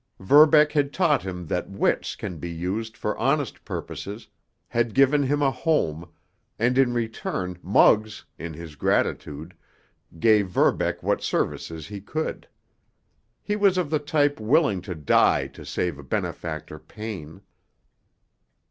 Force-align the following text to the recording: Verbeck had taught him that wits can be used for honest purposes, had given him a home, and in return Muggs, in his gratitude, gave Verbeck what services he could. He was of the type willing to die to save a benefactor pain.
Verbeck 0.19 0.71
had 0.71 0.91
taught 0.91 1.21
him 1.21 1.45
that 1.45 1.69
wits 1.69 2.15
can 2.15 2.39
be 2.39 2.49
used 2.49 2.97
for 2.97 3.15
honest 3.19 3.63
purposes, 3.63 4.27
had 4.67 4.95
given 4.95 5.21
him 5.21 5.43
a 5.43 5.51
home, 5.51 6.09
and 6.57 6.75
in 6.79 6.91
return 6.91 7.59
Muggs, 7.61 8.25
in 8.39 8.55
his 8.55 8.75
gratitude, 8.75 9.55
gave 10.17 10.47
Verbeck 10.49 11.03
what 11.03 11.21
services 11.21 11.85
he 11.85 12.01
could. 12.01 12.47
He 13.43 13.55
was 13.55 13.77
of 13.77 13.91
the 13.91 13.99
type 13.99 14.39
willing 14.39 14.81
to 14.89 14.95
die 14.95 15.45
to 15.49 15.63
save 15.63 15.99
a 15.99 16.03
benefactor 16.03 16.79
pain. 16.79 17.41